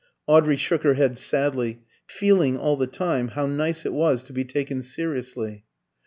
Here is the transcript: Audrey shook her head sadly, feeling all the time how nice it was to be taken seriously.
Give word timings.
Audrey 0.25 0.57
shook 0.57 0.81
her 0.81 0.95
head 0.95 1.15
sadly, 1.15 1.83
feeling 2.07 2.57
all 2.57 2.75
the 2.75 2.87
time 2.87 3.27
how 3.27 3.45
nice 3.45 3.85
it 3.85 3.93
was 3.93 4.23
to 4.23 4.33
be 4.33 4.43
taken 4.43 4.81
seriously. 4.81 5.63